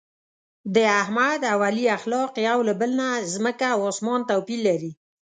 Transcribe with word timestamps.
د 0.75 0.77
احمد 1.01 1.41
او 1.51 1.59
علي 1.67 1.85
اخلاق 1.97 2.31
یو 2.47 2.59
له 2.67 2.73
بل 2.79 2.91
نه 2.99 3.07
ځمکه 3.33 3.67
او 3.75 3.79
اسمان 3.91 4.19
توپیر 4.29 4.59
لري. 4.67 4.91